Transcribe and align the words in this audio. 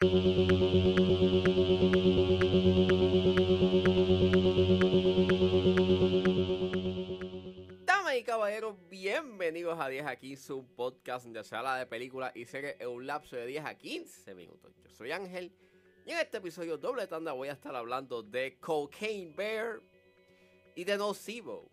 Damas 0.00 0.14
y 8.16 8.22
caballeros, 8.24 8.76
bienvenidos 8.88 9.78
a 9.78 9.90
10 9.90 10.06
a 10.06 10.16
15, 10.16 10.54
un 10.54 10.74
podcast 10.74 11.24
donde 11.24 11.44
se 11.44 11.54
de 11.54 11.84
películas 11.84 12.34
y 12.34 12.46
series 12.46 12.76
en 12.80 12.88
un 12.88 13.06
lapso 13.06 13.36
de 13.36 13.44
10 13.44 13.66
a 13.66 13.74
15 13.74 14.34
minutos. 14.34 14.74
Yo 14.82 14.88
soy 14.88 15.12
Ángel 15.12 15.52
y 16.06 16.12
en 16.12 16.18
este 16.18 16.38
episodio 16.38 16.78
doble 16.78 17.06
tanda 17.06 17.32
voy 17.32 17.48
a 17.48 17.52
estar 17.52 17.76
hablando 17.76 18.22
de 18.22 18.56
Cocaine 18.58 19.36
Bear 19.36 19.82
y 20.76 20.84
de 20.84 20.96
Nocebo. 20.96 21.70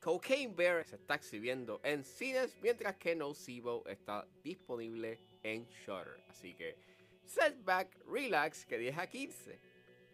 Cocaine 0.00 0.56
Bear 0.56 0.84
se 0.84 0.96
está 0.96 1.14
exhibiendo 1.14 1.80
en 1.84 2.02
cines 2.02 2.58
mientras 2.60 2.96
que 2.96 3.14
Nocebo 3.14 3.86
está 3.86 4.26
disponible 4.42 5.20
en 5.44 5.68
Shutter. 5.68 6.20
Así 6.28 6.52
que 6.54 6.89
setback, 7.30 7.96
relax, 8.06 8.64
que 8.64 8.76
10 8.76 8.98
a 8.98 9.06
15 9.06 9.58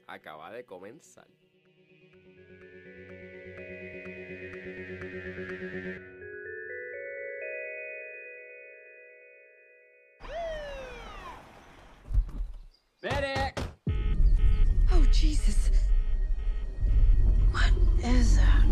acaba 0.07 0.51
de 0.51 0.65
comenzar. 0.65 1.27
Medic! 13.03 13.59
Oh, 14.93 15.07
Jesus. 15.11 15.71
What 17.53 17.73
is 18.03 18.37
that? 18.37 18.66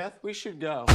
Beth, 0.00 0.18
we 0.22 0.32
should 0.32 0.58
go. 0.58 0.86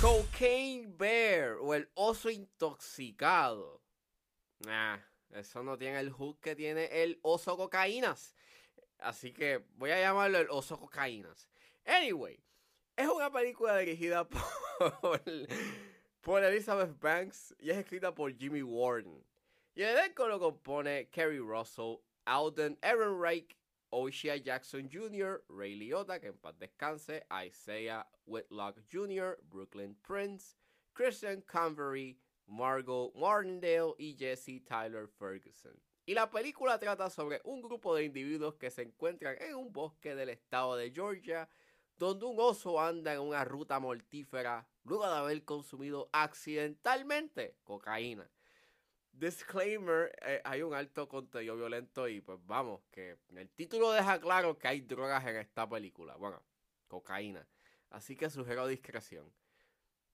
Cocaine 0.00 0.96
Bear 0.96 1.58
o 1.60 1.74
el 1.74 1.88
oso 1.96 2.30
intoxicado. 2.30 3.80
Ah, 4.68 5.00
eso 5.32 5.64
no 5.64 5.76
tiene 5.76 5.98
el 5.98 6.10
hook 6.10 6.38
que 6.40 6.54
tiene 6.54 7.02
el 7.02 7.18
oso 7.22 7.56
cocaínas. 7.56 8.36
Así 9.00 9.32
que 9.32 9.64
voy 9.74 9.90
a 9.90 10.00
llamarlo 10.00 10.38
el 10.38 10.48
oso 10.50 10.78
cocaínas. 10.78 11.48
Anyway, 11.84 12.38
es 12.96 13.08
una 13.08 13.32
película 13.32 13.76
dirigida 13.78 14.28
por, 15.00 15.20
por 16.20 16.44
Elizabeth 16.44 16.96
Banks 17.00 17.56
y 17.58 17.70
es 17.70 17.76
escrita 17.76 18.14
por 18.14 18.32
Jimmy 18.38 18.62
Warden. 18.62 19.24
Y 19.74 19.82
el 19.82 19.98
elenco 19.98 20.28
lo 20.28 20.38
compone 20.38 21.08
Kerry 21.10 21.40
Russell, 21.40 21.96
Alden 22.24 22.78
Ehrenreich, 22.82 23.56
Oshia 23.92 24.42
Jackson 24.42 24.88
Jr., 24.88 25.42
Ray 25.48 25.74
Liotta, 25.74 26.20
que 26.20 26.28
en 26.28 26.38
paz 26.38 26.54
descanse, 26.58 27.24
Isaiah 27.30 28.06
Whitlock 28.26 28.78
Jr., 28.90 29.38
Brooklyn 29.50 29.96
Prince, 30.02 30.56
Christian 30.94 31.42
Convery, 31.42 32.18
Margot 32.46 33.12
Martindale 33.14 33.94
y 33.98 34.16
Jesse 34.18 34.60
Tyler 34.64 35.08
Ferguson. 35.08 35.72
Y 36.06 36.14
la 36.14 36.30
película 36.30 36.78
trata 36.78 37.08
sobre 37.10 37.40
un 37.44 37.62
grupo 37.62 37.94
de 37.94 38.04
individuos 38.04 38.56
que 38.56 38.70
se 38.70 38.82
encuentran 38.82 39.36
en 39.40 39.54
un 39.54 39.72
bosque 39.72 40.14
del 40.14 40.30
estado 40.30 40.76
de 40.76 40.90
Georgia, 40.90 41.48
donde 41.96 42.24
un 42.24 42.36
oso 42.38 42.80
anda 42.80 43.14
en 43.14 43.20
una 43.20 43.44
ruta 43.44 43.78
mortífera 43.78 44.66
luego 44.84 45.06
de 45.06 45.14
haber 45.14 45.44
consumido 45.44 46.08
accidentalmente 46.12 47.56
cocaína. 47.62 48.28
Disclaimer, 49.12 50.12
eh, 50.22 50.40
hay 50.44 50.62
un 50.62 50.74
alto 50.74 51.08
contenido 51.08 51.56
violento 51.56 52.08
y 52.08 52.20
pues 52.20 52.38
vamos, 52.46 52.80
que 52.90 53.18
el 53.34 53.50
título 53.50 53.92
deja 53.92 54.20
claro 54.20 54.58
que 54.58 54.68
hay 54.68 54.80
drogas 54.80 55.26
en 55.26 55.36
esta 55.36 55.68
película. 55.68 56.16
Bueno, 56.16 56.42
cocaína. 56.88 57.46
Así 57.90 58.16
que 58.16 58.30
sugiero 58.30 58.66
discreción. 58.66 59.32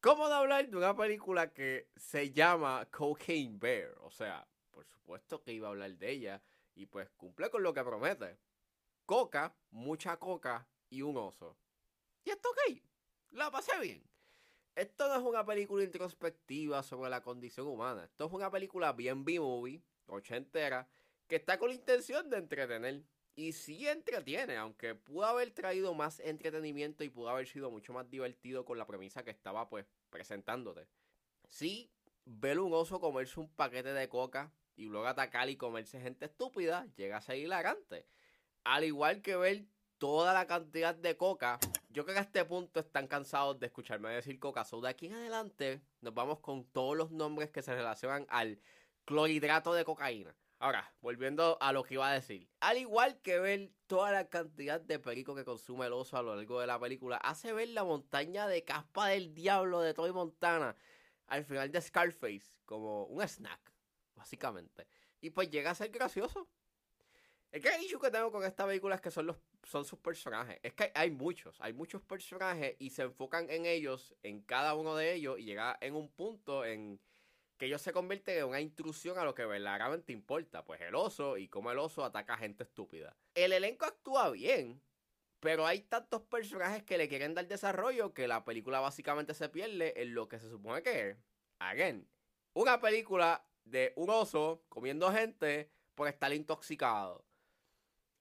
¿Cómo 0.00 0.28
de 0.28 0.34
hablar 0.34 0.68
de 0.68 0.76
una 0.76 0.96
película 0.96 1.52
que 1.52 1.88
se 1.96 2.30
llama 2.30 2.86
Cocaine 2.90 3.58
Bear? 3.58 3.94
O 4.00 4.10
sea, 4.10 4.46
por 4.70 4.84
supuesto 4.86 5.42
que 5.42 5.52
iba 5.52 5.68
a 5.68 5.70
hablar 5.70 5.96
de 5.96 6.10
ella 6.10 6.42
y 6.74 6.86
pues 6.86 7.10
cumple 7.10 7.50
con 7.50 7.62
lo 7.62 7.74
que 7.74 7.82
promete. 7.82 8.38
Coca, 9.04 9.56
mucha 9.70 10.16
coca 10.18 10.68
y 10.90 11.02
un 11.02 11.16
oso. 11.16 11.56
Y 12.24 12.30
esto 12.30 12.50
ok, 12.50 12.82
la 13.30 13.50
pasé 13.50 13.78
bien. 13.80 14.02
Esto 14.76 15.08
no 15.08 15.14
es 15.16 15.22
una 15.22 15.42
película 15.46 15.82
introspectiva 15.84 16.82
sobre 16.82 17.08
la 17.08 17.22
condición 17.22 17.66
humana. 17.66 18.04
Esto 18.04 18.26
es 18.26 18.32
una 18.32 18.50
película 18.50 18.92
bien 18.92 19.24
B-movie, 19.24 19.82
ochentera, 20.04 20.86
que 21.26 21.36
está 21.36 21.58
con 21.58 21.70
la 21.70 21.74
intención 21.74 22.28
de 22.28 22.36
entretener. 22.36 23.02
Y 23.34 23.52
sí 23.52 23.88
entretiene, 23.88 24.58
aunque 24.58 24.94
pudo 24.94 25.24
haber 25.24 25.50
traído 25.52 25.94
más 25.94 26.20
entretenimiento 26.20 27.04
y 27.04 27.08
pudo 27.08 27.30
haber 27.30 27.46
sido 27.46 27.70
mucho 27.70 27.94
más 27.94 28.10
divertido 28.10 28.66
con 28.66 28.76
la 28.76 28.86
premisa 28.86 29.24
que 29.24 29.30
estaba 29.30 29.66
pues 29.70 29.86
presentándote. 30.10 30.86
Sí, 31.48 31.90
ver 32.26 32.60
un 32.60 32.74
oso 32.74 33.00
comerse 33.00 33.40
un 33.40 33.48
paquete 33.48 33.94
de 33.94 34.08
coca 34.10 34.52
y 34.74 34.86
luego 34.86 35.06
atacar 35.06 35.48
y 35.48 35.56
comerse 35.56 36.00
gente 36.00 36.26
estúpida 36.26 36.86
llega 36.96 37.16
a 37.16 37.22
ser 37.22 37.38
hilarante. 37.38 38.06
Al 38.64 38.84
igual 38.84 39.22
que 39.22 39.36
ver 39.36 39.64
toda 39.96 40.34
la 40.34 40.46
cantidad 40.46 40.94
de 40.94 41.16
coca. 41.16 41.58
Yo 41.96 42.04
creo 42.04 42.16
que 42.16 42.20
a 42.20 42.24
este 42.24 42.44
punto 42.44 42.78
están 42.78 43.06
cansados 43.06 43.58
de 43.58 43.64
escucharme 43.68 44.10
decir 44.10 44.38
coca. 44.38 44.66
So 44.66 44.82
de 44.82 44.90
aquí 44.90 45.06
en 45.06 45.14
adelante 45.14 45.80
nos 46.02 46.12
vamos 46.12 46.40
con 46.40 46.66
todos 46.66 46.94
los 46.94 47.10
nombres 47.10 47.50
que 47.50 47.62
se 47.62 47.74
relacionan 47.74 48.26
al 48.28 48.60
clorhidrato 49.06 49.72
de 49.72 49.82
cocaína. 49.86 50.36
Ahora, 50.58 50.92
volviendo 51.00 51.56
a 51.58 51.72
lo 51.72 51.84
que 51.84 51.94
iba 51.94 52.06
a 52.06 52.12
decir. 52.12 52.50
Al 52.60 52.76
igual 52.76 53.18
que 53.22 53.38
ver 53.38 53.70
toda 53.86 54.12
la 54.12 54.28
cantidad 54.28 54.78
de 54.78 54.98
perico 54.98 55.34
que 55.34 55.46
consume 55.46 55.86
el 55.86 55.94
oso 55.94 56.18
a 56.18 56.22
lo 56.22 56.36
largo 56.36 56.60
de 56.60 56.66
la 56.66 56.78
película, 56.78 57.16
hace 57.16 57.54
ver 57.54 57.70
la 57.70 57.82
montaña 57.82 58.46
de 58.46 58.62
caspa 58.62 59.08
del 59.08 59.32
diablo 59.32 59.80
de 59.80 59.94
Troy 59.94 60.12
Montana 60.12 60.76
al 61.28 61.46
final 61.46 61.72
de 61.72 61.80
Scarface 61.80 62.52
como 62.66 63.04
un 63.06 63.26
snack, 63.26 63.72
básicamente. 64.14 64.86
Y 65.22 65.30
pues 65.30 65.48
llega 65.48 65.70
a 65.70 65.74
ser 65.74 65.88
gracioso. 65.88 66.46
El 67.56 67.62
gran 67.62 67.82
issue 67.82 67.98
que 67.98 68.10
tengo 68.10 68.30
con 68.30 68.44
esta 68.44 68.66
película 68.66 68.96
es 68.96 69.00
que 69.00 69.10
son, 69.10 69.28
los, 69.28 69.38
son 69.62 69.86
sus 69.86 69.98
personajes. 69.98 70.60
Es 70.62 70.74
que 70.74 70.92
hay 70.94 71.10
muchos, 71.10 71.58
hay 71.62 71.72
muchos 71.72 72.02
personajes 72.02 72.76
y 72.78 72.90
se 72.90 73.00
enfocan 73.00 73.48
en 73.48 73.64
ellos, 73.64 74.14
en 74.22 74.42
cada 74.42 74.74
uno 74.74 74.94
de 74.94 75.14
ellos, 75.14 75.38
y 75.38 75.44
llega 75.44 75.78
en 75.80 75.94
un 75.94 76.10
punto 76.10 76.66
en 76.66 77.00
que 77.56 77.64
ellos 77.64 77.80
se 77.80 77.94
convierten 77.94 78.36
en 78.36 78.44
una 78.44 78.60
intrusión 78.60 79.18
a 79.18 79.24
lo 79.24 79.34
que 79.34 79.46
verdaderamente 79.46 80.12
importa. 80.12 80.66
Pues 80.66 80.82
el 80.82 80.94
oso 80.94 81.38
y 81.38 81.48
cómo 81.48 81.70
el 81.70 81.78
oso 81.78 82.04
ataca 82.04 82.34
a 82.34 82.36
gente 82.36 82.64
estúpida. 82.64 83.16
El 83.34 83.54
elenco 83.54 83.86
actúa 83.86 84.28
bien, 84.32 84.82
pero 85.40 85.64
hay 85.64 85.80
tantos 85.80 86.20
personajes 86.24 86.82
que 86.82 86.98
le 86.98 87.08
quieren 87.08 87.32
dar 87.32 87.48
desarrollo 87.48 88.12
que 88.12 88.28
la 88.28 88.44
película 88.44 88.80
básicamente 88.80 89.32
se 89.32 89.48
pierde 89.48 90.02
en 90.02 90.12
lo 90.12 90.28
que 90.28 90.38
se 90.38 90.50
supone 90.50 90.82
que 90.82 91.08
es. 91.08 91.16
Again, 91.60 92.06
una 92.52 92.82
película 92.82 93.48
de 93.64 93.94
un 93.96 94.10
oso 94.10 94.62
comiendo 94.68 95.10
gente 95.10 95.70
por 95.94 96.06
estar 96.06 96.30
intoxicado 96.34 97.25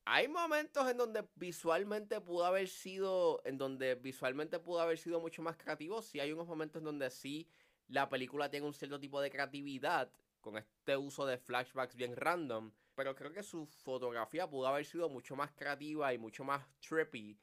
hay 0.06 0.28
momentos 0.28 0.90
en 0.90 0.98
donde 0.98 1.28
visualmente 1.36 2.22
pudo 2.22 2.46
haber 2.46 2.68
sido, 2.68 3.42
en 3.44 3.58
donde 3.58 3.96
visualmente 3.96 4.60
pudo 4.60 4.80
haber 4.80 5.00
sido 5.00 5.20
mucho 5.20 5.42
más 5.42 5.58
creativo. 5.58 6.02
Sí 6.04 6.20
hay 6.20 6.32
unos 6.32 6.48
momentos 6.48 6.80
en 6.80 6.86
donde 6.86 7.10
sí 7.10 7.50
la 7.88 8.08
película 8.08 8.50
tiene 8.50 8.68
un 8.68 8.74
cierto 8.74 9.00
tipo 9.00 9.20
de 9.20 9.32
creatividad 9.32 10.12
con 10.42 10.58
este 10.58 10.96
uso 10.96 11.26
de 11.26 11.40
flashbacks 11.40 11.96
bien 11.96 12.16
random. 12.16 12.72
Pero 12.94 13.16
creo 13.16 13.34
que 13.34 13.42
su 13.42 13.66
fotografía 13.66 14.48
pudo 14.48 14.68
haber 14.68 14.86
sido 14.86 15.10
mucho 15.10 15.36
más 15.36 15.52
creativa 15.52 16.14
y 16.14 16.20
mucho 16.20 16.44
más 16.44 16.64
trippy 16.80 17.38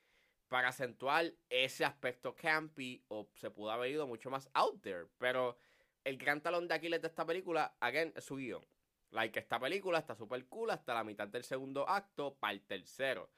para 0.48 0.68
acentuar 0.68 1.32
ese 1.50 1.84
aspecto 1.84 2.34
campy 2.36 3.02
o 3.08 3.28
se 3.34 3.50
pudo 3.50 3.72
haber 3.72 3.90
ido 3.90 4.06
mucho 4.06 4.30
más 4.30 4.48
out 4.54 4.80
there. 4.82 5.06
Pero 5.18 5.56
el 6.04 6.16
gran 6.16 6.40
talón 6.40 6.68
de 6.68 6.74
Aquiles 6.74 7.02
de 7.02 7.08
esta 7.08 7.26
película, 7.26 7.74
again, 7.80 8.12
es 8.14 8.24
su 8.24 8.36
guion. 8.36 8.64
Like, 9.12 9.38
esta 9.38 9.60
película 9.60 9.98
está 9.98 10.14
súper 10.14 10.46
cool 10.46 10.70
hasta 10.70 10.94
la 10.94 11.04
mitad 11.04 11.28
del 11.28 11.44
segundo 11.44 11.88
acto 11.88 12.34
para 12.34 12.54
el 12.54 12.62
tercero. 12.62 13.30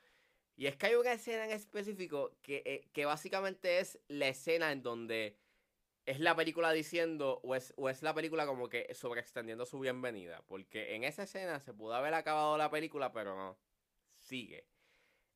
Y 0.56 0.66
es 0.66 0.76
que 0.76 0.86
hay 0.86 0.94
una 0.94 1.12
escena 1.12 1.44
en 1.44 1.50
específico 1.50 2.36
que, 2.42 2.62
eh, 2.64 2.88
que 2.92 3.04
básicamente 3.04 3.80
es 3.80 3.98
la 4.06 4.28
escena 4.28 4.70
en 4.70 4.82
donde 4.82 5.36
es 6.06 6.20
la 6.20 6.36
película 6.36 6.70
diciendo, 6.72 7.40
o 7.42 7.56
es, 7.56 7.74
o 7.76 7.88
es 7.88 8.02
la 8.02 8.14
película 8.14 8.46
como 8.46 8.68
que 8.68 8.94
sobreextendiendo 8.94 9.66
su 9.66 9.80
bienvenida. 9.80 10.42
Porque 10.46 10.94
en 10.94 11.02
esa 11.02 11.24
escena 11.24 11.58
se 11.58 11.74
pudo 11.74 11.94
haber 11.94 12.14
acabado 12.14 12.56
la 12.56 12.70
película, 12.70 13.12
pero 13.12 13.36
no. 13.36 13.58
Sigue. 14.16 14.68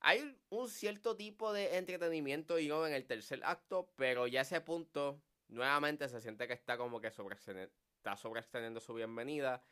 Hay 0.00 0.38
un 0.50 0.68
cierto 0.68 1.16
tipo 1.16 1.52
de 1.52 1.76
entretenimiento 1.76 2.60
y 2.60 2.70
en 2.70 2.92
el 2.92 3.06
tercer 3.06 3.40
acto, 3.44 3.90
pero 3.96 4.28
ya 4.28 4.42
ese 4.42 4.60
punto, 4.60 5.20
nuevamente 5.48 6.08
se 6.08 6.20
siente 6.20 6.46
que 6.46 6.52
está 6.52 6.76
como 6.76 7.00
que 7.00 7.10
sobreextendiendo, 7.10 7.74
está 7.96 8.16
sobreextendiendo 8.16 8.78
su 8.80 8.94
bienvenida. 8.94 9.62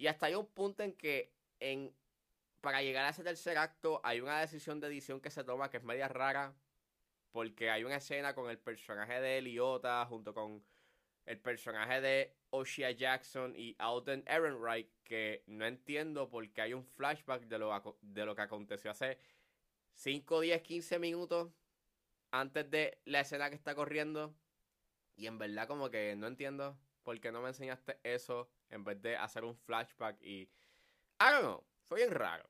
Y 0.00 0.06
hasta 0.06 0.24
hay 0.24 0.34
un 0.34 0.46
punto 0.46 0.82
en 0.82 0.94
que 0.94 1.30
en, 1.58 1.94
para 2.62 2.80
llegar 2.80 3.04
a 3.04 3.10
ese 3.10 3.22
tercer 3.22 3.58
acto 3.58 4.00
hay 4.02 4.22
una 4.22 4.40
decisión 4.40 4.80
de 4.80 4.86
edición 4.86 5.20
que 5.20 5.28
se 5.28 5.44
toma 5.44 5.68
que 5.68 5.76
es 5.76 5.82
media 5.82 6.08
rara. 6.08 6.54
Porque 7.32 7.70
hay 7.70 7.84
una 7.84 7.96
escena 7.96 8.34
con 8.34 8.48
el 8.48 8.56
personaje 8.58 9.20
de 9.20 9.36
Eliota 9.36 10.06
junto 10.06 10.32
con 10.32 10.64
el 11.26 11.38
personaje 11.38 12.00
de 12.00 12.34
O'Shea 12.48 12.92
Jackson 12.92 13.52
y 13.54 13.76
Alden 13.78 14.24
Ehrenreich 14.26 14.88
que 15.04 15.44
no 15.46 15.66
entiendo 15.66 16.30
porque 16.30 16.62
hay 16.62 16.72
un 16.72 16.82
flashback 16.82 17.42
de 17.42 17.58
lo, 17.58 17.98
de 18.00 18.24
lo 18.24 18.34
que 18.34 18.40
aconteció 18.40 18.92
hace 18.92 19.18
5, 19.96 20.40
10, 20.40 20.62
15 20.62 20.98
minutos 20.98 21.52
antes 22.30 22.70
de 22.70 23.02
la 23.04 23.20
escena 23.20 23.50
que 23.50 23.56
está 23.56 23.74
corriendo. 23.74 24.34
Y 25.14 25.26
en 25.26 25.36
verdad 25.36 25.68
como 25.68 25.90
que 25.90 26.16
no 26.16 26.26
entiendo 26.26 26.78
por 27.02 27.18
qué 27.20 27.32
no 27.32 27.40
me 27.40 27.48
enseñaste 27.48 27.98
eso 28.02 28.48
en 28.68 28.84
vez 28.84 29.00
de 29.02 29.16
hacer 29.16 29.44
un 29.44 29.56
flashback 29.56 30.20
y... 30.22 30.48
I 31.22 31.32
don't 31.32 31.42
know, 31.42 31.64
fue 31.86 31.98
bien 31.98 32.10
raro. 32.10 32.48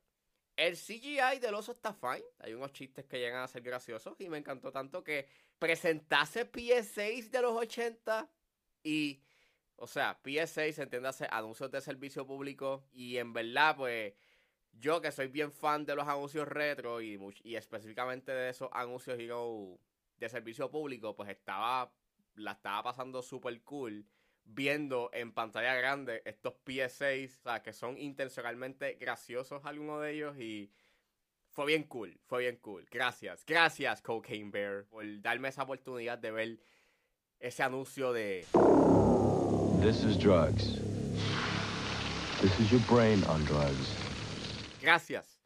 El 0.55 0.75
CGI 0.75 1.39
del 1.41 1.55
oso 1.55 1.71
está 1.73 1.93
fine. 1.93 2.23
Hay 2.39 2.53
unos 2.53 2.71
chistes 2.71 3.05
que 3.05 3.19
llegan 3.19 3.41
a 3.41 3.47
ser 3.47 3.63
graciosos 3.63 4.15
y 4.19 4.29
me 4.29 4.37
encantó 4.37 4.71
tanto 4.71 5.03
que 5.03 5.27
presentase 5.59 6.49
PS6 6.49 7.29
de 7.29 7.41
los 7.41 7.53
80 7.53 8.29
y... 8.83 9.21
O 9.77 9.87
sea, 9.87 10.21
PS6, 10.21 10.83
entiéndase, 10.83 11.27
anuncios 11.31 11.71
de 11.71 11.81
servicio 11.81 12.27
público 12.27 12.85
y 12.91 13.17
en 13.17 13.33
verdad, 13.33 13.75
pues 13.75 14.13
yo 14.73 15.01
que 15.01 15.11
soy 15.11 15.27
bien 15.27 15.51
fan 15.51 15.85
de 15.85 15.95
los 15.95 16.07
anuncios 16.07 16.47
retro 16.47 17.01
y, 17.01 17.19
específicamente 17.55 18.31
de 18.31 18.49
esos 18.49 18.69
anuncios 18.71 19.17
de 19.17 20.29
servicio 20.29 20.69
público, 20.69 21.15
pues 21.15 21.29
estaba, 21.29 21.91
la 22.35 22.51
estaba 22.51 22.83
pasando 22.83 23.23
súper 23.23 23.59
cool 23.63 24.05
viendo 24.53 25.09
en 25.13 25.31
pantalla 25.31 25.73
grande 25.75 26.21
estos 26.25 26.53
PS6, 26.65 27.39
o 27.39 27.41
sea, 27.43 27.61
que 27.61 27.73
son 27.73 27.97
intencionalmente 27.97 28.95
graciosos 28.95 29.65
algunos 29.65 30.01
de 30.01 30.11
ellos 30.11 30.37
y 30.37 30.71
fue 31.49 31.65
bien 31.65 31.83
cool, 31.83 32.19
fue 32.25 32.41
bien 32.41 32.57
cool. 32.57 32.85
Gracias, 32.89 33.45
gracias 33.45 34.01
Cocaine 34.01 34.51
Bear 34.51 34.85
por 34.85 35.05
darme 35.21 35.49
esa 35.49 35.63
oportunidad 35.63 36.17
de 36.17 36.31
ver 36.31 36.59
ese 37.39 37.63
anuncio 37.63 38.13
de 38.13 38.45
This 39.81 40.03
is 40.03 40.17
drugs. 40.17 40.79
This 42.41 42.59
is 42.59 42.71
your 42.71 42.81
brain 42.89 43.23
on 43.25 43.43
drugs. 43.45 43.95
Gracias. 44.81 45.39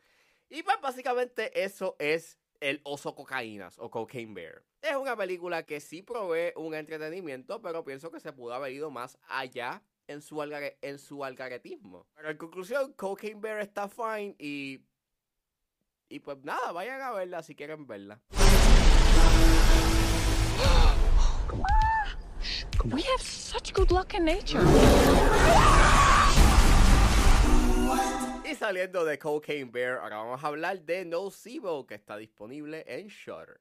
Y 0.50 0.63
pues 0.63 0.78
básicamente 0.81 1.63
eso 1.63 1.96
es 2.00 2.38
El 2.60 2.81
oso 2.84 3.16
cocaínas 3.16 3.78
o 3.80 3.90
Cocaine 3.90 4.34
Bear. 4.34 4.63
Es 4.81 4.96
una 4.96 5.16
película 5.16 5.63
que 5.63 5.80
sí 5.80 6.02
provee 6.02 6.54
un 6.56 6.74
entretenimiento, 6.74 7.62
pero 7.62 7.84
pienso 7.84 8.12
que 8.12 8.19
se 8.19 8.34
pudo 8.34 8.54
haber 8.54 8.72
ido 8.72 8.92
más 8.92 9.18
allá 9.28 9.81
en 10.07 10.22
su, 10.22 10.42
en 10.81 11.00
su 11.00 11.24
algaretismo. 11.24 12.07
Pero 12.16 12.30
en 12.30 12.38
conclusión, 12.38 12.94
Cocaine 12.94 13.42
Bear 13.42 13.60
está 13.60 13.88
fine 13.88 14.36
y... 14.40 14.86
Y 16.07 16.19
pues 16.19 16.38
nada, 16.44 16.72
vayan 16.72 17.02
a 17.02 17.12
verla 17.12 17.42
si 17.42 17.56
quieren 17.56 17.88
verla. 17.88 18.22
We 22.86 23.02
have 23.02 23.22
such 23.22 23.74
good 23.74 23.90
luck 23.90 24.13
in 24.13 24.25
nature. 24.25 24.62
Y 28.47 28.53
saliendo 28.53 29.03
de 29.03 29.18
Cocaine 29.18 29.71
Bear, 29.71 29.97
ahora 29.97 30.18
vamos 30.18 30.44
a 30.44 30.47
hablar 30.47 30.80
de 30.81 31.03
No 31.03 31.24
Nocebo, 31.24 31.88
que 31.88 31.95
está 31.95 32.15
disponible 32.15 32.83
en 32.86 33.07
Shudder. 33.07 33.59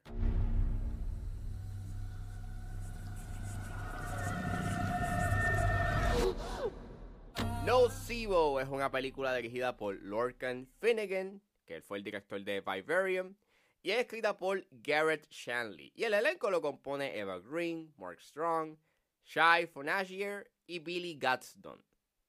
Nocebo 7.65 8.61
es 8.61 8.69
una 8.69 8.91
película 8.91 9.35
dirigida 9.35 9.75
por 9.75 9.95
Lorcan 10.03 10.69
Finnegan, 10.81 11.41
que 11.65 11.81
fue 11.81 11.97
el 11.97 12.05
director 12.05 12.45
de 12.45 12.61
Vivarium, 12.61 13.37
y 13.83 13.93
es 13.93 14.01
escrita 14.01 14.37
por 14.37 14.67
Garrett 14.71 15.27
Shanley. 15.31 15.93
Y 15.95 16.05
el 16.05 16.13
elenco 16.13 16.51
lo 16.51 16.61
compone 16.61 17.19
Eva 17.19 17.39
Green, 17.39 17.95
Mark 17.97 18.21
Strong, 18.21 18.77
Shai 19.25 19.67
Fonagier 19.67 20.51
y 20.67 20.81
Billy 20.81 21.15
Gadsden 21.15 21.83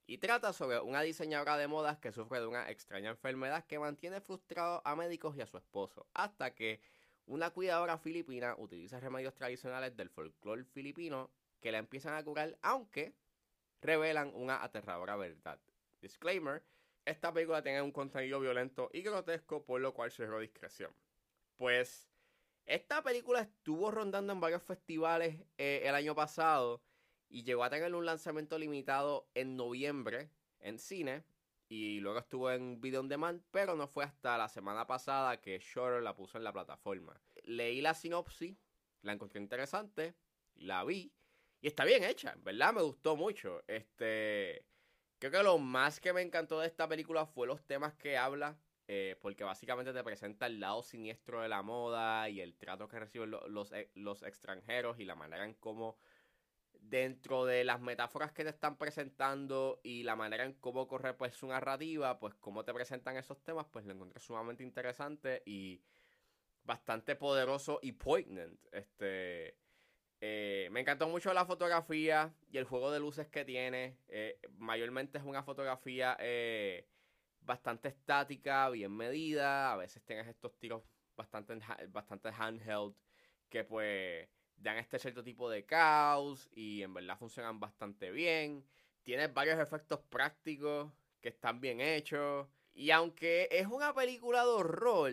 y 0.08 0.18
trata 0.20 0.54
sobre 0.54 0.80
una 0.80 1.02
diseñadora 1.02 1.58
de 1.58 1.68
modas 1.68 1.98
que 1.98 2.12
sufre 2.12 2.40
de 2.40 2.48
una 2.48 2.70
extraña 2.70 3.10
enfermedad 3.10 3.66
que 3.66 3.80
mantiene 3.80 4.22
frustrados 4.22 4.82
a 4.86 4.96
médicos 4.96 5.36
y 5.36 5.42
a 5.42 5.48
su 5.48 5.58
esposo, 5.58 6.08
hasta 6.14 6.54
que 6.54 6.80
una 7.26 7.50
cuidadora 7.50 7.98
filipina 7.98 8.56
utiliza 8.58 9.00
remedios 9.00 9.34
tradicionales 9.34 9.96
del 9.96 10.10
folclore 10.10 10.64
filipino 10.64 11.32
que 11.60 11.72
la 11.72 11.80
empiezan 11.80 12.14
a 12.14 12.24
curar, 12.24 12.58
aunque 12.62 13.16
revelan 13.82 14.32
una 14.36 14.64
aterradora 14.64 15.16
verdad. 15.16 15.60
Disclaimer, 16.02 16.64
esta 17.04 17.34
película 17.34 17.64
tiene 17.64 17.82
un 17.82 17.92
contenido 17.92 18.40
violento 18.40 18.90
y 18.94 19.02
grotesco, 19.02 19.64
por 19.64 19.82
lo 19.82 19.94
cual 19.94 20.12
cerró 20.12 20.40
discreción. 20.40 20.92
Pues 21.58 22.08
esta 22.66 23.02
película 23.04 23.42
estuvo 23.42 23.90
rondando 23.90 24.34
en 24.34 24.40
varios 24.40 24.62
festivales 24.62 25.40
eh, 25.58 25.82
el 25.84 25.96
año 25.96 26.14
pasado 26.14 26.82
y 27.36 27.44
llegó 27.44 27.66
a 27.66 27.70
tener 27.70 27.94
un 27.94 28.06
lanzamiento 28.06 28.58
limitado 28.58 29.28
en 29.34 29.58
noviembre 29.58 30.30
en 30.62 30.80
cine 30.80 31.26
y 31.68 32.00
luego 32.00 32.20
estuvo 32.20 32.50
en 32.50 32.80
video 32.80 33.02
on 33.02 33.10
demand, 33.10 33.44
pero 33.52 33.76
no 33.76 33.90
fue 33.90 34.06
hasta 34.06 34.38
la 34.38 34.48
semana 34.48 34.88
pasada 34.88 35.42
que 35.42 35.60
Shutter 35.60 36.02
la 36.02 36.16
puso 36.16 36.38
en 36.38 36.46
la 36.46 36.54
plataforma. 36.54 37.20
Leí 37.44 37.82
la 37.82 37.94
sinopsis, 37.94 38.56
la 39.02 39.12
encontré 39.12 39.42
interesante, 39.42 40.16
la 40.54 40.86
vi 40.86 41.12
y 41.60 41.68
está 41.68 41.84
bien 41.84 42.06
hecha, 42.06 42.36
verdad 42.38 42.72
me 42.72 42.84
gustó 42.84 43.18
mucho. 43.18 43.66
Este, 43.68 44.66
creo 45.20 45.32
que 45.34 45.44
lo 45.44 45.58
más 45.58 46.00
que 46.00 46.14
me 46.14 46.22
encantó 46.22 46.62
de 46.62 46.68
esta 46.68 46.88
película 46.88 47.26
fue 47.26 47.48
los 47.48 47.62
temas 47.66 47.96
que 47.96 48.16
habla, 48.16 48.58
eh, 48.88 49.18
porque 49.20 49.44
básicamente 49.44 49.92
te 49.92 50.04
presenta 50.06 50.46
el 50.46 50.62
lado 50.62 50.84
siniestro 50.84 51.42
de 51.42 51.50
la 51.50 51.64
moda 51.64 52.30
y 52.30 52.40
el 52.40 52.56
trato 52.56 52.88
que 52.88 52.98
reciben 52.98 53.32
los, 53.32 53.74
los 53.94 54.24
extranjeros 54.24 55.02
y 55.02 55.04
la 55.04 55.16
manera 55.16 55.44
en 55.44 55.56
cómo 55.56 55.98
dentro 56.90 57.46
de 57.46 57.64
las 57.64 57.82
metáforas 57.82 58.32
que 58.32 58.44
te 58.44 58.50
están 58.50 58.78
presentando 58.78 59.80
y 59.84 60.04
la 60.04 60.16
manera 60.16 60.46
en 60.46 60.54
cómo 60.54 60.88
corre 60.88 61.14
pues 61.14 61.36
su 61.36 61.48
narrativa, 61.48 62.20
pues 62.20 62.36
cómo 62.36 62.64
te 62.64 62.74
presentan 62.74 63.18
esos 63.18 63.44
temas, 63.44 63.66
pues 63.72 63.86
lo 63.86 63.94
encontré 63.94 64.20
sumamente 64.20 64.64
interesante 64.64 65.42
y 65.46 65.82
bastante 66.64 67.16
poderoso 67.16 67.80
y 67.82 67.94
poignant. 67.94 68.60
Este, 68.72 69.58
eh, 70.22 70.70
me 70.72 70.82
encantó 70.82 71.08
mucho 71.08 71.34
la 71.34 71.46
fotografía 71.46 72.34
y 72.50 72.58
el 72.58 72.66
juego 72.66 72.92
de 72.92 73.00
luces 73.00 73.28
que 73.28 73.46
tiene. 73.46 73.98
Eh, 74.08 74.40
mayormente 74.58 75.18
es 75.18 75.24
una 75.24 75.44
fotografía 75.44 76.18
eh, 76.20 76.88
bastante 77.42 77.90
estática, 77.90 78.70
bien 78.70 78.96
medida. 78.96 79.74
A 79.74 79.78
veces 79.78 80.04
tienes 80.04 80.28
estos 80.28 80.58
tiros 80.58 80.84
bastante, 81.16 81.60
bastante 81.90 82.30
handheld 82.30 82.96
que 83.50 83.64
pues 83.64 84.28
dan 84.58 84.78
este 84.78 85.00
cierto 85.00 85.24
tipo 85.24 85.50
de 85.50 85.66
caos 85.66 86.50
y 86.52 86.82
en 86.82 86.94
verdad 86.94 87.18
funcionan 87.18 87.60
bastante 87.60 88.12
bien. 88.12 88.66
Tienes 89.04 89.34
varios 89.34 89.60
efectos 89.60 90.00
prácticos 90.10 90.92
que 91.22 91.30
están 91.30 91.62
bien 91.62 91.82
hechos. 91.82 92.48
Y 92.74 92.92
aunque 92.92 93.48
es 93.52 93.68
una 93.68 93.94
película 93.94 94.44
de 94.44 94.50
horror, 94.50 95.12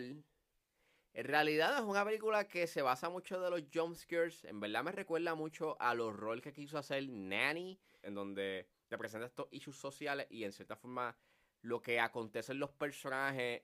en 1.13 1.25
realidad 1.25 1.77
es 1.77 1.83
una 1.83 2.03
película 2.03 2.47
que 2.47 2.65
se 2.65 2.81
basa 2.81 3.09
mucho 3.09 3.39
de 3.39 3.49
los 3.49 3.63
jumpscares. 3.73 4.43
En 4.45 4.59
verdad 4.59 4.83
me 4.83 4.91
recuerda 4.91 5.35
mucho 5.35 5.79
al 5.79 6.01
horror 6.01 6.41
que 6.41 6.51
quiso 6.51 6.77
hacer 6.77 7.07
Nanny, 7.07 7.79
en 8.01 8.15
donde 8.15 8.67
te 8.87 8.97
presenta 8.97 9.27
estos 9.27 9.47
issues 9.51 9.77
sociales 9.77 10.27
y 10.29 10.43
en 10.43 10.51
cierta 10.51 10.75
forma 10.75 11.15
lo 11.61 11.81
que 11.81 11.99
acontece 11.99 12.51
en 12.51 12.59
los 12.59 12.71
personajes 12.71 13.61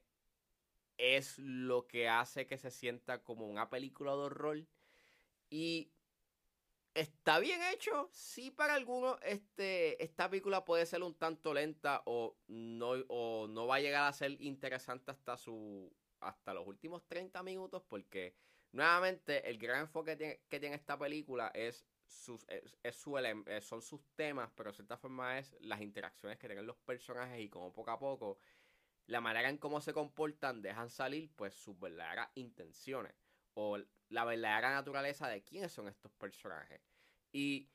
es 0.97 1.39
lo 1.39 1.87
que 1.87 2.07
hace 2.07 2.45
que 2.45 2.57
se 2.57 2.71
sienta 2.71 3.23
como 3.23 3.47
una 3.47 3.69
película 3.69 4.11
de 4.11 4.17
horror. 4.17 4.65
Y 5.49 5.91
está 6.93 7.39
bien 7.39 7.61
hecho. 7.73 8.09
Sí, 8.11 8.51
para 8.51 8.73
algunos, 8.75 9.17
este, 9.23 10.01
esta 10.03 10.29
película 10.29 10.65
puede 10.65 10.85
ser 10.85 11.03
un 11.03 11.15
tanto 11.15 11.53
lenta 11.53 12.03
o 12.05 12.37
no, 12.47 12.91
o 13.07 13.47
no 13.47 13.67
va 13.67 13.75
a 13.75 13.79
llegar 13.79 14.07
a 14.07 14.13
ser 14.13 14.39
interesante 14.41 15.11
hasta 15.11 15.37
su. 15.37 15.91
hasta 16.19 16.53
los 16.53 16.67
últimos 16.67 17.05
30 17.07 17.41
minutos. 17.43 17.83
Porque 17.87 18.35
nuevamente 18.71 19.49
el 19.49 19.57
gran 19.57 19.81
enfoque 19.81 20.17
que 20.49 20.59
tiene, 20.59 20.75
esta 20.75 20.97
película 20.97 21.51
es 21.53 21.85
sus, 22.05 22.45
es, 22.47 22.95
su, 22.95 23.15
son 23.61 23.81
sus 23.81 24.01
temas, 24.15 24.51
pero 24.55 24.71
de 24.71 24.75
cierta 24.75 24.97
forma 24.97 25.37
es 25.37 25.55
las 25.61 25.81
interacciones 25.81 26.37
que 26.39 26.47
tienen 26.47 26.65
los 26.65 26.77
personajes 26.77 27.39
y 27.39 27.49
como 27.49 27.71
poco 27.71 27.91
a 27.91 27.99
poco 27.99 28.39
la 29.09 29.21
manera 29.21 29.49
en 29.49 29.57
cómo 29.57 29.81
se 29.81 29.93
comportan 29.93 30.61
dejan 30.61 30.89
salir 30.89 31.31
pues 31.35 31.55
sus 31.55 31.79
verdaderas 31.79 32.29
intenciones 32.35 33.13
o 33.55 33.77
la 34.09 34.25
verdadera 34.25 34.71
naturaleza 34.71 35.27
de 35.27 35.41
quiénes 35.41 35.71
son 35.71 35.87
estos 35.87 36.11
personajes. 36.13 36.81
Y 37.31 37.69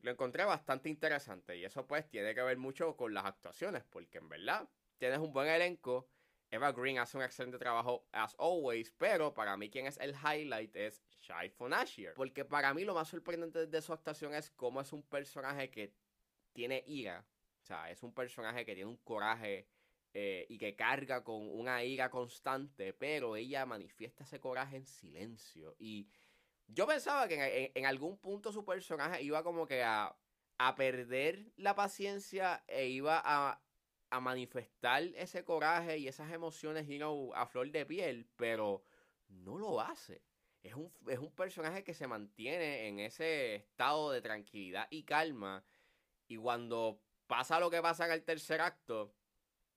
lo 0.00 0.10
encontré 0.10 0.44
bastante 0.44 0.88
interesante 0.88 1.56
y 1.56 1.64
eso 1.64 1.86
pues 1.86 2.08
tiene 2.08 2.34
que 2.34 2.42
ver 2.42 2.58
mucho 2.58 2.96
con 2.96 3.14
las 3.14 3.24
actuaciones, 3.24 3.84
porque 3.84 4.18
en 4.18 4.28
verdad 4.28 4.68
tienes 4.98 5.18
un 5.18 5.32
buen 5.32 5.48
elenco. 5.48 6.08
Eva 6.50 6.72
Green 6.72 6.98
hace 6.98 7.16
un 7.16 7.24
excelente 7.24 7.58
trabajo 7.58 8.06
as 8.12 8.36
always, 8.38 8.90
pero 8.92 9.34
para 9.34 9.56
mí 9.56 9.70
quien 9.70 9.86
es 9.86 9.98
el 9.98 10.14
highlight 10.14 10.76
es 10.76 11.02
Shai 11.20 11.48
Fonashier, 11.50 12.14
porque 12.14 12.44
para 12.44 12.72
mí 12.74 12.84
lo 12.84 12.94
más 12.94 13.08
sorprendente 13.08 13.66
de 13.66 13.82
su 13.82 13.92
actuación 13.92 14.34
es 14.34 14.50
cómo 14.50 14.80
es 14.80 14.92
un 14.92 15.02
personaje 15.02 15.70
que 15.70 15.94
tiene 16.52 16.84
ira, 16.86 17.26
o 17.62 17.66
sea, 17.66 17.90
es 17.90 18.02
un 18.02 18.12
personaje 18.12 18.64
que 18.64 18.74
tiene 18.74 18.90
un 18.90 18.98
coraje 18.98 19.66
eh, 20.16 20.46
y 20.48 20.58
que 20.58 20.76
carga 20.76 21.24
con 21.24 21.50
una 21.50 21.82
ira 21.82 22.08
constante, 22.08 22.92
pero 22.92 23.34
ella 23.34 23.66
manifiesta 23.66 24.22
ese 24.22 24.38
coraje 24.38 24.76
en 24.76 24.86
silencio. 24.86 25.74
Y 25.78 26.08
yo 26.68 26.86
pensaba 26.86 27.26
que 27.26 27.72
en, 27.74 27.84
algún 27.84 28.16
punto 28.18 28.52
su 28.52 28.64
personaje 28.64 29.24
iba 29.24 29.42
como 29.42 29.66
que 29.66 29.82
a, 29.82 30.16
a 30.58 30.74
perder 30.76 31.52
la 31.56 31.74
paciencia 31.74 32.62
e 32.68 32.86
iba 32.86 33.20
a, 33.24 33.60
a 34.10 34.20
manifestar 34.20 35.02
ese 35.16 35.44
coraje 35.44 35.98
y 35.98 36.06
esas 36.06 36.32
emociones 36.32 36.86
you 36.86 37.32
a 37.34 37.46
flor 37.46 37.72
de 37.72 37.84
piel, 37.84 38.28
pero 38.36 38.84
no 39.28 39.58
lo 39.58 39.80
hace. 39.80 40.22
Es 40.62 40.74
un, 40.74 40.92
es 41.08 41.18
un 41.18 41.32
personaje 41.32 41.82
que 41.82 41.92
se 41.92 42.06
mantiene 42.06 42.86
en 42.86 43.00
ese 43.00 43.56
estado 43.56 44.12
de 44.12 44.22
tranquilidad 44.22 44.86
y 44.90 45.02
calma. 45.02 45.64
Y 46.28 46.36
cuando 46.36 47.00
pasa 47.26 47.58
lo 47.58 47.68
que 47.68 47.82
pasa 47.82 48.06
en 48.06 48.12
el 48.12 48.22
tercer 48.22 48.60
acto, 48.60 49.12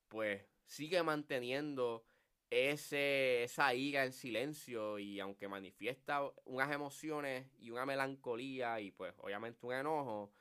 pues 0.08 0.46
sigue 0.66 1.02
manteniendo 1.04 2.06
ese, 2.50 3.44
esa 3.44 3.74
ira 3.74 4.06
en 4.06 4.14
silencio 4.14 5.00
y 5.00 5.20
aunque 5.20 5.48
manifiesta 5.48 6.22
unas 6.46 6.72
emociones 6.72 7.48
y 7.60 7.72
una 7.72 7.86
melancolía 7.86 8.80
y 8.80 8.92
pues 8.92 9.14
obviamente 9.18 9.66
un 9.66 9.74
enojo, 9.74 10.32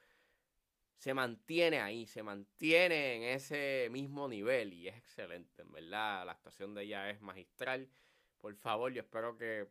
se 0.97 1.15
mantiene 1.15 1.81
ahí, 1.81 2.07
se 2.07 2.23
mantiene 2.23 3.17
en 3.17 3.23
ese 3.25 3.89
mismo 3.91 4.29
nivel 4.29 4.73
y 4.73 4.89
es 4.89 4.97
excelente, 4.97 5.63
en 5.63 5.73
verdad, 5.73 6.25
la 6.27 6.33
actuación 6.33 6.75
de 6.75 6.85
ella 6.85 7.11
es 7.11 7.21
magistral. 7.21 7.89
Por 8.39 8.55
favor, 8.57 8.93
yo 8.93 9.03
espero 9.03 9.37
que 9.37 9.69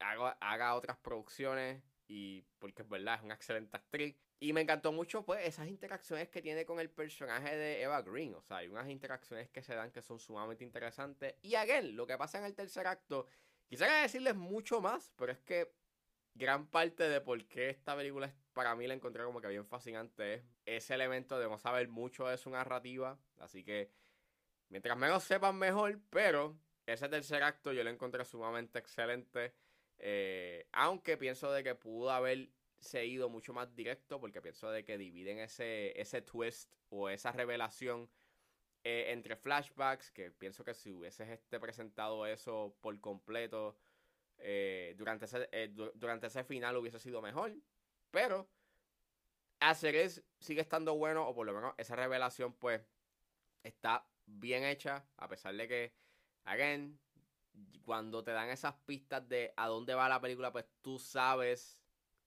haga, 0.00 0.38
haga 0.40 0.74
otras 0.74 0.96
producciones 0.98 1.82
y 2.06 2.42
porque 2.58 2.82
es 2.82 2.88
verdad, 2.88 3.16
es 3.16 3.22
una 3.22 3.34
excelente 3.34 3.76
actriz. 3.76 4.16
Y 4.40 4.52
me 4.52 4.60
encantó 4.60 4.92
mucho, 4.92 5.24
pues, 5.24 5.44
esas 5.44 5.66
interacciones 5.66 6.28
que 6.28 6.40
tiene 6.40 6.64
con 6.64 6.78
el 6.78 6.90
personaje 6.90 7.56
de 7.56 7.82
Eva 7.82 8.02
Green. 8.02 8.34
O 8.34 8.42
sea, 8.42 8.58
hay 8.58 8.68
unas 8.68 8.88
interacciones 8.88 9.50
que 9.50 9.62
se 9.62 9.74
dan 9.74 9.90
que 9.90 10.00
son 10.00 10.20
sumamente 10.20 10.62
interesantes. 10.62 11.34
Y 11.42 11.56
again, 11.56 11.96
lo 11.96 12.06
que 12.06 12.16
pasa 12.16 12.38
en 12.38 12.44
el 12.44 12.54
tercer 12.54 12.86
acto, 12.86 13.26
quisiera 13.66 14.00
decirles 14.00 14.36
mucho 14.36 14.80
más, 14.80 15.12
pero 15.16 15.32
es 15.32 15.40
que 15.40 15.72
gran 16.34 16.68
parte 16.68 17.08
de 17.08 17.20
por 17.20 17.44
qué 17.48 17.70
esta 17.70 17.96
película 17.96 18.32
para 18.52 18.76
mí 18.76 18.86
la 18.86 18.94
encontré 18.94 19.24
como 19.24 19.40
que 19.40 19.48
bien 19.48 19.66
fascinante 19.66 20.34
es 20.34 20.44
ese 20.64 20.94
elemento 20.94 21.38
de 21.38 21.48
no 21.48 21.58
saber 21.58 21.88
mucho 21.88 22.28
de 22.28 22.38
su 22.38 22.48
narrativa. 22.50 23.18
Así 23.38 23.64
que, 23.64 23.90
mientras 24.68 24.96
menos 24.96 25.24
sepan 25.24 25.56
mejor, 25.58 26.00
pero 26.10 26.56
ese 26.86 27.08
tercer 27.08 27.42
acto 27.42 27.72
yo 27.72 27.82
lo 27.82 27.90
encontré 27.90 28.24
sumamente 28.24 28.78
excelente. 28.78 29.52
Eh, 29.98 30.68
aunque 30.70 31.16
pienso 31.16 31.50
de 31.50 31.64
que 31.64 31.74
pudo 31.74 32.10
haber 32.12 32.50
se 32.80 33.04
ido 33.06 33.28
mucho 33.28 33.52
más 33.52 33.74
directo 33.74 34.20
porque 34.20 34.40
pienso 34.40 34.70
de 34.70 34.84
que 34.84 34.98
dividen 34.98 35.38
ese, 35.38 35.98
ese 36.00 36.22
twist 36.22 36.72
o 36.88 37.08
esa 37.08 37.32
revelación 37.32 38.10
eh, 38.84 39.12
entre 39.12 39.36
flashbacks, 39.36 40.10
que 40.10 40.30
pienso 40.30 40.64
que 40.64 40.74
si 40.74 40.92
hubieses 40.92 41.28
este 41.28 41.58
presentado 41.58 42.26
eso 42.26 42.76
por 42.80 42.98
completo 43.00 43.76
eh, 44.38 44.94
durante, 44.96 45.24
ese, 45.24 45.48
eh, 45.52 45.68
durante 45.94 46.28
ese 46.28 46.44
final 46.44 46.76
hubiese 46.76 47.00
sido 47.00 47.20
mejor, 47.20 47.54
pero 48.10 48.48
hacer 49.60 49.96
es, 49.96 50.22
sigue 50.38 50.60
estando 50.60 50.96
bueno 50.96 51.26
o 51.26 51.34
por 51.34 51.46
lo 51.46 51.52
menos 51.52 51.74
esa 51.76 51.96
revelación 51.96 52.52
pues 52.54 52.80
está 53.64 54.08
bien 54.26 54.62
hecha 54.62 55.04
a 55.16 55.28
pesar 55.28 55.56
de 55.56 55.66
que, 55.66 55.94
again, 56.44 57.00
cuando 57.84 58.22
te 58.22 58.30
dan 58.30 58.48
esas 58.50 58.74
pistas 58.86 59.28
de 59.28 59.52
a 59.56 59.66
dónde 59.66 59.94
va 59.94 60.08
la 60.08 60.20
película 60.20 60.52
pues 60.52 60.66
tú 60.80 61.00
sabes 61.00 61.77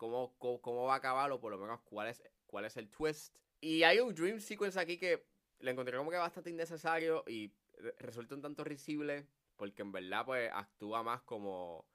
cómo, 0.02 0.36
cómo, 0.40 0.86
va 0.86 0.96
a 0.96 0.98
acabar 0.98 1.32
o 1.32 1.40
por 1.40 1.52
lo 1.52 1.60
menos 1.60 1.80
cuál 1.82 2.08
es, 2.08 2.24
cuál 2.48 2.66
es 2.66 2.76
el 2.76 2.90
twist. 2.90 3.38
Y 3.60 3.84
hay 3.84 4.00
un 4.00 4.16
dream 4.16 4.40
sequence 4.40 4.80
aquí 4.80 4.98
que 4.98 5.28
le 5.60 5.70
encontré 5.70 5.96
como 5.96 6.10
que 6.10 6.18
bastante 6.18 6.50
innecesario 6.50 7.24
y 7.28 7.54
resulta 8.00 8.34
un 8.34 8.42
tanto 8.42 8.64
risible 8.64 9.28
porque 9.56 9.84
en 9.84 9.92
verdad 9.92 10.26
pues 10.26 10.50
actúa 10.52 11.04
más 11.04 11.22
como 11.22 11.86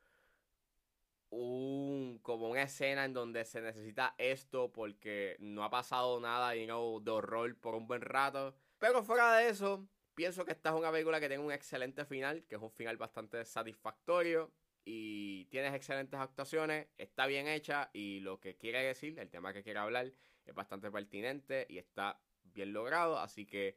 un 1.30 2.20
como 2.22 2.48
una 2.48 2.62
escena 2.62 3.04
en 3.04 3.12
donde 3.12 3.44
se 3.44 3.60
necesita 3.60 4.14
esto 4.18 4.70
porque 4.72 5.34
no 5.40 5.64
ha 5.64 5.70
pasado 5.70 6.20
nada 6.20 6.54
you 6.54 6.66
know, 6.66 7.02
de 7.02 7.10
horror 7.10 7.56
por 7.58 7.75
un 7.75 7.88
buen 7.88 8.02
rato. 8.02 8.54
Pero 8.78 9.02
fuera 9.02 9.36
de 9.36 9.48
eso, 9.48 9.88
pienso 10.14 10.44
que 10.44 10.52
esta 10.52 10.70
es 10.70 10.76
una 10.76 10.92
película 10.92 11.18
que 11.18 11.26
tiene 11.26 11.42
un 11.42 11.50
excelente 11.50 12.04
final, 12.04 12.44
que 12.44 12.54
es 12.54 12.62
un 12.62 12.70
final 12.70 12.96
bastante 12.98 13.44
satisfactorio 13.44 14.52
y 14.88 15.47
tienes 15.47 15.75
excelentes 15.75 16.19
actuaciones, 16.19 16.87
está 16.97 17.26
bien 17.26 17.49
hecha 17.49 17.90
y 17.93 18.21
lo 18.21 18.38
que 18.38 18.57
quiere 18.57 18.83
decir, 18.85 19.19
el 19.19 19.28
tema 19.28 19.52
que 19.52 19.64
quiere 19.64 19.81
hablar, 19.81 20.12
es 20.45 20.55
bastante 20.55 20.93
pertinente 20.93 21.66
y 21.69 21.78
está 21.78 22.21
bien 22.45 22.73
logrado. 22.73 23.19
Así 23.19 23.47
que 23.47 23.76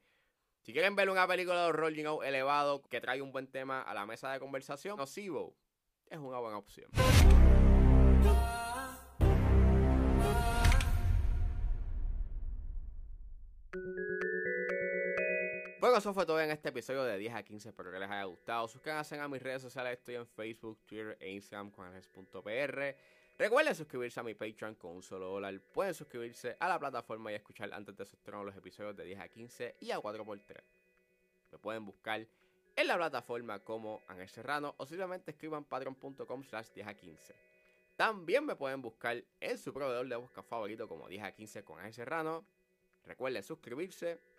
si 0.62 0.72
quieren 0.72 0.96
ver 0.96 1.10
una 1.10 1.28
película 1.28 1.64
de 1.64 1.70
horror 1.70 1.94
you 1.94 2.22
elevado 2.22 2.84
que 2.84 3.02
trae 3.02 3.24
un 3.24 3.32
buen 3.32 3.48
tema 3.48 3.82
a 3.82 3.94
la 3.96 4.06
mesa 4.06 4.32
de 4.32 4.40
conversación, 4.40 4.98
Nocivo 4.98 5.58
es 6.10 6.20
una 6.20 6.38
buena 6.38 6.60
opción. 6.60 6.92
Bueno, 15.90 15.98
eso 15.98 16.14
fue 16.14 16.24
todo 16.24 16.40
en 16.40 16.52
este 16.52 16.70
episodio 16.70 17.04
de 17.04 17.18
10 17.18 17.34
a 17.34 17.42
15. 17.42 17.70
Espero 17.70 17.92
que 17.92 17.98
les 17.98 18.08
haya 18.08 18.24
gustado. 18.26 18.68
Suscríbanse 18.68 19.20
a 19.20 19.28
mis 19.28 19.42
redes 19.42 19.64
sociales. 19.64 19.98
Estoy 19.98 20.18
en 20.18 20.28
Facebook, 20.28 20.78
Twitter 20.86 21.18
e 21.20 21.32
Instagram 21.32 21.72
con 21.72 21.92
Recuerden 23.40 23.74
suscribirse 23.74 24.20
a 24.20 24.24
mi 24.24 24.36
Patreon 24.36 24.76
con 24.76 24.92
un 24.98 25.02
solo 25.02 25.30
dólar. 25.30 25.60
Pueden 25.74 25.96
suscribirse 25.96 26.56
a 26.60 26.70
la 26.70 26.78
plataforma 26.78 27.32
y 27.32 27.36
escuchar 27.36 27.74
antes 27.74 27.98
de 27.98 28.06
su 28.06 28.16
estreno 28.16 28.44
los 28.44 28.56
episodios 28.56 28.96
de 28.98 29.04
10 29.04 29.20
a 29.20 29.28
15 29.30 29.78
y 29.80 29.90
a 29.90 29.98
4x3. 29.98 30.62
Me 31.54 31.58
pueden 31.58 31.84
buscar 31.84 32.24
en 32.76 32.88
la 32.88 32.96
plataforma 32.96 33.58
como 33.58 34.04
Ángel 34.10 34.30
Serrano 34.30 34.76
o 34.78 34.86
simplemente 34.86 35.32
escriban 35.32 35.64
patreon.com 35.64 36.44
slash 36.44 36.68
10 36.76 36.88
a 36.88 36.94
15. 36.94 37.36
También 37.96 38.46
me 38.46 38.56
pueden 38.56 38.84
buscar 38.84 39.24
en 39.40 39.58
su 39.58 39.74
proveedor 39.74 40.08
de 40.08 40.18
busca 40.18 40.44
favorito 40.44 40.88
como 40.88 41.08
10 41.08 41.24
a 41.24 41.32
15 41.32 41.64
con 41.64 41.80
Ángel 41.80 41.94
Serrano. 41.94 42.46
Recuerden 43.06 43.42
suscribirse 43.42 44.20